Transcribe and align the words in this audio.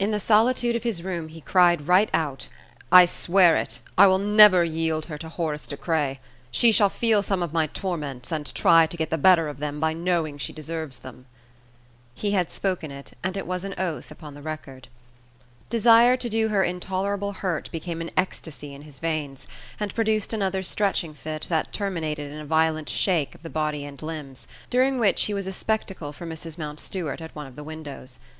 In 0.00 0.10
the 0.10 0.18
solitude 0.18 0.74
of 0.74 0.82
his 0.82 1.04
room 1.04 1.28
he 1.28 1.40
cried 1.40 1.86
right 1.86 2.10
out: 2.12 2.48
"I 2.90 3.04
swear 3.06 3.54
it, 3.56 3.78
I 3.96 4.08
will 4.08 4.18
never 4.18 4.64
yield 4.64 5.06
her 5.06 5.16
to 5.18 5.28
Horace 5.28 5.68
De 5.68 5.76
Craye! 5.76 6.18
She 6.50 6.72
shall 6.72 6.88
feel 6.88 7.22
some 7.22 7.40
of 7.40 7.52
my 7.52 7.68
torments, 7.68 8.32
and 8.32 8.52
try 8.52 8.88
to 8.88 8.96
get 8.96 9.10
the 9.10 9.16
better 9.16 9.46
of 9.46 9.60
them 9.60 9.78
by 9.78 9.92
knowing 9.92 10.38
she 10.38 10.52
deserves 10.52 10.98
them." 10.98 11.26
He 12.16 12.32
had 12.32 12.50
spoken 12.50 12.90
it, 12.90 13.12
and 13.22 13.36
it 13.36 13.46
was 13.46 13.62
an 13.62 13.76
oath 13.78 14.10
upon 14.10 14.34
the 14.34 14.42
record. 14.42 14.88
Desire 15.68 16.16
to 16.16 16.28
do 16.28 16.48
her 16.48 16.64
intolerable 16.64 17.30
hurt 17.34 17.70
became 17.70 18.00
an 18.00 18.10
ecstasy 18.16 18.74
in 18.74 18.82
his 18.82 18.98
veins, 18.98 19.46
and 19.78 19.94
produced 19.94 20.32
another 20.32 20.64
stretching 20.64 21.14
fit 21.14 21.46
that 21.48 21.72
terminated 21.72 22.32
in 22.32 22.40
a 22.40 22.44
violent 22.44 22.88
shake 22.88 23.36
of 23.36 23.44
the 23.44 23.48
body 23.50 23.84
and 23.84 24.02
limbs; 24.02 24.48
during 24.68 24.98
which 24.98 25.26
he 25.26 25.32
was 25.32 25.46
a 25.46 25.52
spectacle 25.52 26.12
for 26.12 26.26
Mrs. 26.26 26.58
Mountstuart 26.58 27.20
at 27.20 27.36
one 27.36 27.46
of 27.46 27.54
the 27.54 27.62
windows. 27.62 28.18